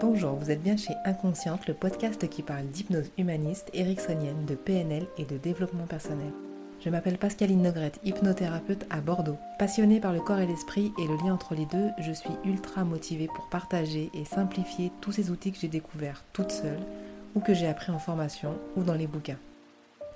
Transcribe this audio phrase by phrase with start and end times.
[0.00, 5.06] Bonjour, vous êtes bien chez Inconsciente, le podcast qui parle d'hypnose humaniste, ericksonienne, de PNL
[5.18, 6.32] et de développement personnel.
[6.82, 9.36] Je m'appelle Pascaline Nogrette, hypnothérapeute à Bordeaux.
[9.58, 12.82] Passionnée par le corps et l'esprit et le lien entre les deux, je suis ultra
[12.82, 16.80] motivée pour partager et simplifier tous ces outils que j'ai découverts toute seule
[17.34, 19.36] ou que j'ai appris en formation ou dans les bouquins.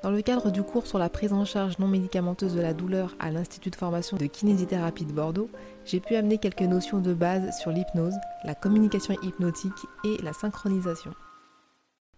[0.04, 3.16] Dans le cadre du cours sur la prise en charge non médicamenteuse de la douleur
[3.18, 5.48] à l'Institut de formation de kinésithérapie de Bordeaux,
[5.86, 8.12] j'ai pu amener quelques notions de base sur l'hypnose,
[8.44, 9.72] la communication hypnotique
[10.04, 11.14] et la synchronisation.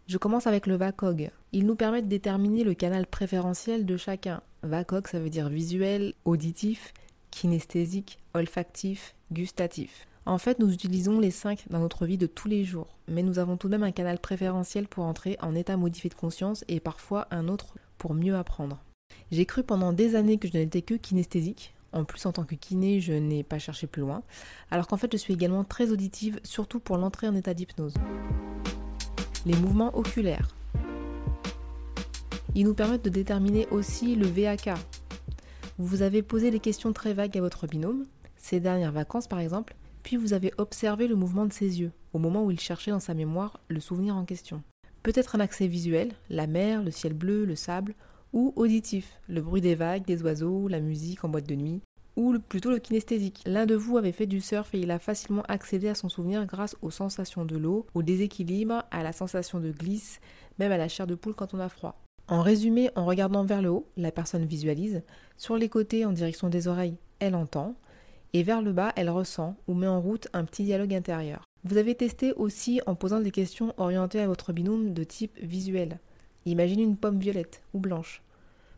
[0.08, 1.30] Je commence avec le VACOG.
[1.52, 4.40] Il nous permet de déterminer le canal préférentiel de chacun.
[4.64, 6.92] VACOG, ça veut dire visuel, auditif,
[7.30, 10.08] kinesthésique, olfactif, gustatif.
[10.28, 13.38] En fait, nous utilisons les cinq dans notre vie de tous les jours, mais nous
[13.38, 16.80] avons tout de même un canal préférentiel pour entrer en état modifié de conscience et
[16.80, 18.82] parfois un autre pour mieux apprendre.
[19.30, 21.74] J'ai cru pendant des années que je n'étais que kinesthésique.
[21.92, 24.22] En plus, en tant que kiné, je n'ai pas cherché plus loin.
[24.70, 27.94] Alors qu'en fait, je suis également très auditive, surtout pour l'entrée en état d'hypnose.
[29.46, 30.48] Les mouvements oculaires.
[32.54, 34.70] Ils nous permettent de déterminer aussi le VAK.
[35.78, 38.04] Vous avez posé des questions très vagues à votre binôme,
[38.36, 42.18] ces dernières vacances par exemple, puis vous avez observé le mouvement de ses yeux, au
[42.18, 44.62] moment où il cherchait dans sa mémoire le souvenir en question.
[45.06, 47.94] Peut-être un accès visuel, la mer, le ciel bleu, le sable,
[48.32, 51.80] ou auditif, le bruit des vagues, des oiseaux, la musique en boîte de nuit,
[52.16, 53.44] ou plutôt le kinesthésique.
[53.46, 56.44] L'un de vous avait fait du surf et il a facilement accédé à son souvenir
[56.44, 60.18] grâce aux sensations de l'eau, au déséquilibre, à la sensation de glisse,
[60.58, 62.02] même à la chair de poule quand on a froid.
[62.26, 65.04] En résumé, en regardant vers le haut, la personne visualise,
[65.36, 67.76] sur les côtés en direction des oreilles, elle entend,
[68.32, 71.44] et vers le bas, elle ressent ou met en route un petit dialogue intérieur.
[71.68, 75.98] Vous avez testé aussi en posant des questions orientées à votre binôme de type visuel.
[76.44, 78.22] Imagine une pomme violette ou blanche.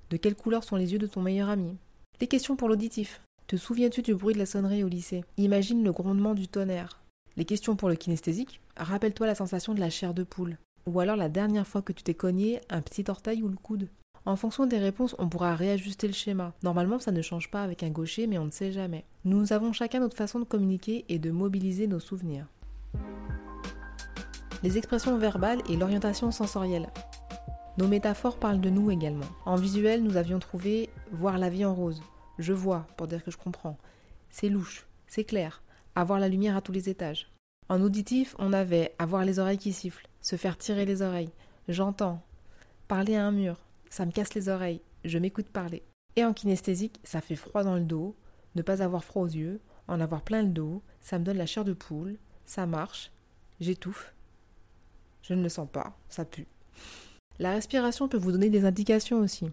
[0.09, 1.77] De quelle couleur sont les yeux de ton meilleur ami?
[2.19, 3.21] Des questions pour l'auditif.
[3.47, 5.23] Te souviens-tu du bruit de la sonnerie au lycée?
[5.37, 7.03] Imagine le grondement du tonnerre.
[7.37, 8.63] Les questions pour le kinesthésique.
[8.79, 10.57] Rappelle-toi la sensation de la chair de poule.
[10.87, 13.91] Ou alors la dernière fois que tu t'es cogné un petit orteil ou le coude.
[14.25, 16.55] En fonction des réponses, on pourra réajuster le schéma.
[16.63, 19.05] Normalement, ça ne change pas avec un gaucher, mais on ne sait jamais.
[19.27, 22.47] Nous avons chacun notre façon de communiquer et de mobiliser nos souvenirs.
[24.65, 26.89] Les expressions verbales et l'orientation sensorielle.
[27.77, 29.29] Nos métaphores parlent de nous également.
[29.47, 32.03] En visuel, nous avions trouvé voir la vie en rose.
[32.41, 33.79] Je vois, pour dire que je comprends.
[34.31, 35.63] C'est louche, c'est clair.
[35.95, 37.31] Avoir la lumière à tous les étages.
[37.69, 41.31] En auditif, on avait avoir les oreilles qui sifflent, se faire tirer les oreilles.
[41.69, 42.21] J'entends.
[42.89, 45.85] Parler à un mur, ça me casse les oreilles, je m'écoute parler.
[46.17, 48.17] Et en kinesthésique, ça fait froid dans le dos,
[48.57, 51.47] ne pas avoir froid aux yeux, en avoir plein le dos, ça me donne la
[51.47, 53.13] chair de poule, ça marche,
[53.61, 54.15] j'étouffe,
[55.23, 56.47] je ne le sens pas, ça pue.
[57.39, 59.51] La respiration peut vous donner des indications aussi.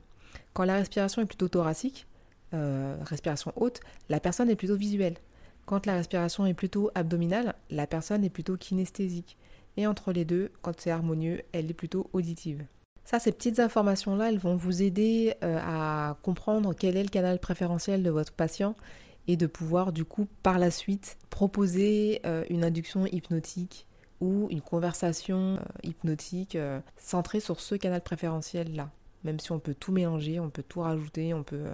[0.54, 2.08] Quand la respiration est plutôt thoracique,
[2.54, 5.18] euh, respiration haute, la personne est plutôt visuelle.
[5.66, 9.38] Quand la respiration est plutôt abdominale, la personne est plutôt kinesthésique.
[9.78, 12.66] Et entre les deux, quand c'est harmonieux, elle est plutôt auditive.
[13.04, 17.40] Ça, ces petites informations-là, elles vont vous aider euh, à comprendre quel est le canal
[17.40, 18.76] préférentiel de votre patient
[19.28, 23.86] et de pouvoir du coup par la suite proposer euh, une induction hypnotique
[24.22, 26.58] ou une conversation euh, hypnotique
[26.98, 28.90] centrée sur ce canal préférentiel-là.
[29.24, 31.66] Même si on peut tout mélanger, on peut tout rajouter, on peut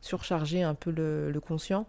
[0.00, 1.86] surcharger un peu le, conscient.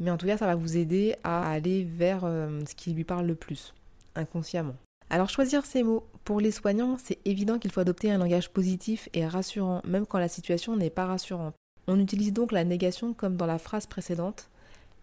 [0.00, 3.26] Mais en tout cas, ça va vous aider à aller vers ce qui lui parle
[3.26, 3.74] le plus,
[4.14, 4.74] inconsciemment.
[5.10, 6.06] Alors choisir ces mots.
[6.24, 10.18] Pour les soignants, c'est évident qu'il faut adopter un langage positif et rassurant, même quand
[10.18, 11.54] la situation n'est pas rassurante.
[11.86, 14.50] On utilise donc la négation comme dans la phrase précédente,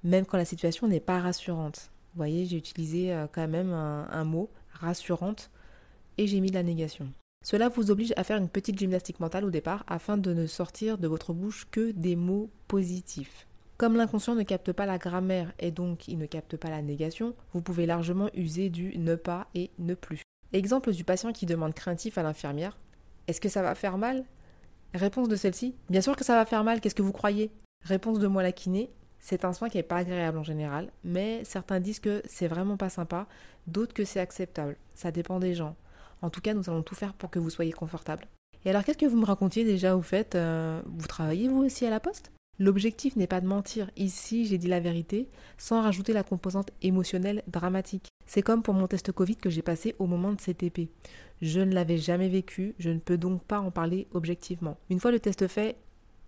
[0.03, 1.89] même quand la situation n'est pas rassurante.
[2.15, 5.51] Vous voyez, j'ai utilisé euh, quand même un, mot, rassurante,
[6.17, 7.11] et j'ai mis la négation.
[7.43, 10.97] Cela vous oblige à faire une petite gymnastique mentale au départ afin de ne sortir
[10.97, 13.47] de votre bouche que des mots positifs.
[13.75, 17.35] Comme l'inconscient ne capte pas la grammaire et donc il ne capte pas la négation,
[17.51, 20.21] vous pouvez largement user du ne pas et ne plus.
[20.53, 22.77] Exemple du patient qui demande craintif à l'infirmière
[23.27, 24.23] Est-ce que ça va faire mal?
[24.93, 27.51] Réponse de celle-ci Bien sûr que ça va faire mal, qu'est-ce que vous croyez?
[27.83, 28.89] Réponse de moi la kiné
[29.25, 32.77] c'est un soin qui n'est pas agréable en général, mais certains disent que c'est vraiment
[32.77, 33.25] pas sympa,
[33.65, 34.77] d'autres que c'est acceptable.
[34.93, 35.75] Ça dépend des gens.
[36.21, 38.27] En tout cas, nous allons tout faire pour que vous soyez confortable.
[38.65, 41.87] Et alors, qu'est-ce que vous me racontiez déjà, vous faites euh, Vous travaillez vous aussi
[41.87, 42.31] à la poste?
[42.59, 43.89] L'objectif n'est pas de mentir.
[43.97, 48.09] Ici, j'ai dit la vérité sans rajouter la composante émotionnelle dramatique.
[48.27, 50.89] C'est comme pour mon test Covid que j'ai passé au moment de CTP.
[51.41, 54.77] Je ne l'avais jamais vécu, je ne peux donc pas en parler objectivement.
[54.91, 55.77] Une fois le test fait,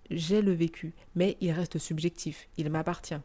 [0.10, 3.20] j'ai le vécu, mais il reste subjectif, il m'appartient.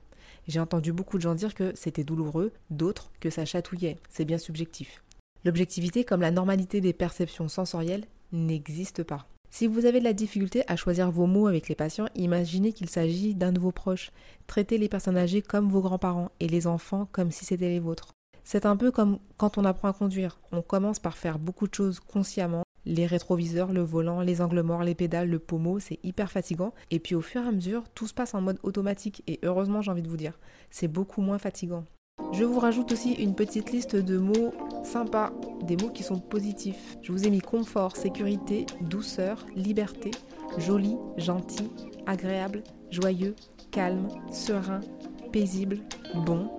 [0.49, 4.39] J'ai entendu beaucoup de gens dire que c'était douloureux, d'autres que ça chatouillait, c'est bien
[4.39, 5.03] subjectif.
[5.45, 9.27] L'objectivité, comme la normalité des perceptions sensorielles, n'existe pas.
[9.51, 12.89] Si vous avez de la difficulté à choisir vos mots avec les patients, imaginez qu'il
[12.89, 14.11] s'agit d'un de vos proches.
[14.47, 18.13] Traitez les personnes âgées comme vos grands-parents et les enfants comme si c'était les vôtres.
[18.45, 20.41] C'est un peu comme quand on apprend à conduire.
[20.53, 22.65] On commence par faire beaucoup de choses consciemment.
[22.85, 26.75] Les rétroviseurs, le volant, les angles morts, les pédales, le pommeau, c'est hyper fatigant.
[26.91, 29.23] Et puis au fur et à mesure, tout se passe en mode automatique.
[29.27, 30.39] Et heureusement, j'ai envie de vous dire,
[30.71, 31.85] c'est beaucoup moins fatigant.
[32.33, 34.53] Je vous rajoute aussi une petite liste de mots
[34.85, 35.33] sympas,
[35.63, 36.97] des mots qui sont positifs.
[37.03, 40.11] Je vous ai mis confort, sécurité, douceur, liberté,
[40.59, 41.71] joli, gentil,
[42.07, 43.35] agréable, joyeux,
[43.71, 44.81] calme, serein,
[45.33, 45.79] paisible,
[46.27, 46.51] bon,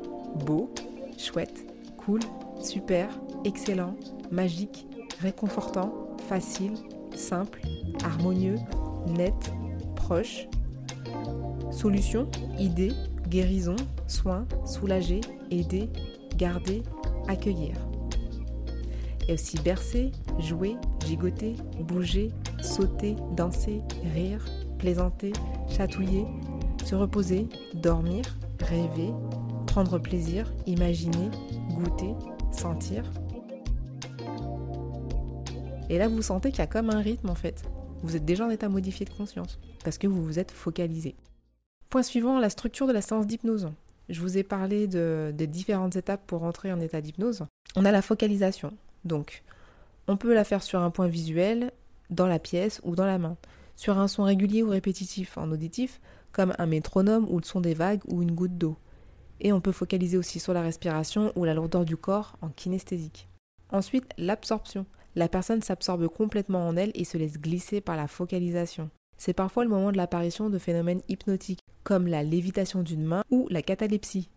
[0.45, 0.73] beau,
[1.17, 1.65] chouette,
[1.97, 2.21] cool,
[2.61, 3.09] super,
[3.45, 3.95] excellent,
[4.31, 4.87] magique,
[5.19, 6.73] réconfortant, facile,
[7.15, 7.61] simple,
[8.03, 8.57] harmonieux,
[9.07, 9.53] net,
[9.95, 10.47] proche.
[11.71, 12.27] Solution,
[12.59, 12.91] idée,
[13.27, 13.75] guérison,
[14.07, 15.21] soin, soulager,
[15.51, 15.89] aider,
[16.37, 16.83] garder,
[17.27, 17.75] accueillir.
[19.27, 20.75] Et aussi bercer, jouer,
[21.05, 22.31] gigoter, bouger,
[22.61, 23.81] sauter, danser,
[24.13, 24.45] rire,
[24.77, 25.33] plaisanter,
[25.69, 26.25] chatouiller,
[26.83, 28.23] se reposer, dormir,
[28.59, 29.13] rêver,
[29.67, 31.31] prendre plaisir, imaginer,
[31.71, 32.13] goûter,
[32.51, 33.03] sentir.
[35.93, 37.65] Et là, vous sentez qu'il y a comme un rythme en fait.
[38.01, 41.13] Vous êtes déjà en état modifié de conscience parce que vous vous êtes focalisé.
[41.91, 43.69] Point suivant, la structure de la séance d'hypnose.
[44.09, 47.45] Je vous ai parlé de, des différentes étapes pour entrer en état d'hypnose.
[47.75, 48.73] On a la focalisation.
[49.05, 49.43] Donc,
[50.07, 51.71] on peut la faire sur un point visuel,
[52.09, 53.37] dans la pièce ou dans la main,
[53.75, 56.01] sur un son régulier ou répétitif en auditif,
[56.31, 58.77] comme un métronome ou le son des vagues ou une goutte d'eau.
[59.41, 63.29] Et on peut focaliser aussi sur la respiration ou la lourdeur du corps en kinesthésique.
[63.69, 64.87] Ensuite, l'absorption.
[65.15, 68.89] La personne s'absorbe complètement en elle et se laisse glisser par la focalisation.
[69.17, 73.47] C'est parfois le moment de l'apparition de phénomènes hypnotiques, comme la lévitation d'une main ou
[73.49, 74.29] la catalepsie.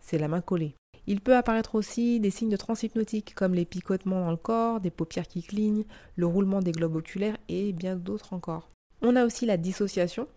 [0.00, 0.74] C'est la main collée.
[1.08, 4.90] Il peut apparaître aussi des signes de transhypnotique, comme les picotements dans le corps, des
[4.90, 5.84] paupières qui clignent,
[6.14, 8.70] le roulement des globes oculaires et bien d'autres encore.
[9.00, 10.28] On a aussi la dissociation,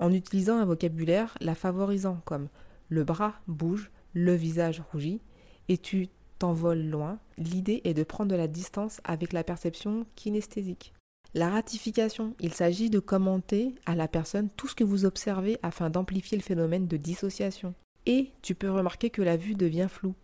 [0.00, 2.48] en utilisant un vocabulaire la favorisant, comme
[2.88, 5.20] le bras bouge, le visage rougit,
[5.68, 6.08] et tu
[6.38, 7.18] t'envoles loin.
[7.36, 10.92] L'idée est de prendre de la distance avec la perception kinesthésique.
[11.34, 15.90] La ratification, il s'agit de commenter à la personne tout ce que vous observez afin
[15.90, 17.74] d'amplifier le phénomène de dissociation.
[18.06, 20.14] Et tu peux remarquer que la vue devient floue,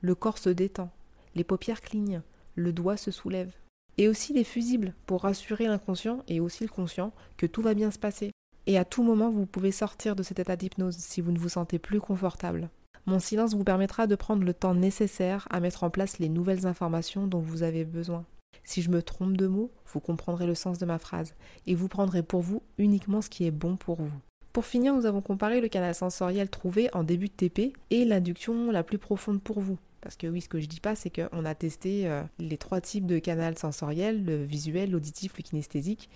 [0.00, 0.90] le corps se détend,
[1.34, 2.22] les paupières clignent,
[2.56, 3.52] le doigt se soulève.
[3.98, 7.90] Et aussi les fusibles pour rassurer l'inconscient et aussi le conscient que tout va bien
[7.90, 8.32] se passer.
[8.66, 11.50] Et à tout moment, vous pouvez sortir de cet état d'hypnose si vous ne vous
[11.50, 12.70] sentez plus confortable.
[13.06, 16.66] Mon silence vous permettra de prendre le temps nécessaire à mettre en place les nouvelles
[16.66, 18.24] informations dont vous avez besoin.
[18.64, 21.34] Si je me trompe de mots, vous comprendrez le sens de ma phrase
[21.66, 24.20] et vous prendrez pour vous uniquement ce qui est bon pour vous.
[24.52, 28.70] Pour finir, nous avons comparé le canal sensoriel trouvé en début de TP et l'induction
[28.70, 29.78] la plus profonde pour vous.
[30.00, 32.80] Parce que oui, ce que je dis pas, c'est qu'on a testé euh, les trois
[32.80, 36.08] types de canal sensoriel, le visuel, l'auditif, le kinesthésique.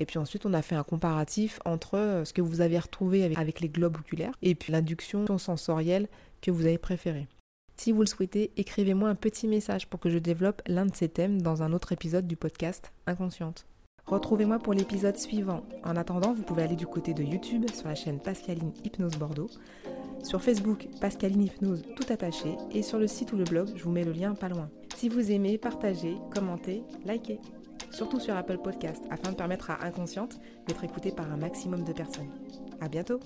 [0.00, 3.24] Et puis ensuite, on a fait un comparatif entre euh, ce que vous avez retrouvé
[3.24, 6.08] avec, avec les globes oculaires et puis l'induction sensorielle
[6.40, 7.28] que vous avez préférée.
[7.76, 11.08] Si vous le souhaitez, écrivez-moi un petit message pour que je développe l'un de ces
[11.08, 13.66] thèmes dans un autre épisode du podcast Inconsciente.
[14.06, 15.64] Retrouvez-moi pour l'épisode suivant.
[15.84, 19.48] En attendant, vous pouvez aller du côté de YouTube sur la chaîne Pascaline Hypnose Bordeaux,
[20.22, 23.90] sur Facebook Pascaline Hypnose tout attaché et sur le site ou le blog, je vous
[23.90, 24.70] mets le lien pas loin.
[24.96, 27.40] Si vous aimez, partagez, commentez, likez.
[27.92, 31.92] Surtout sur Apple Podcast afin de permettre à Inconsciente d'être écoutée par un maximum de
[31.92, 32.30] personnes.
[32.80, 33.20] À bientôt!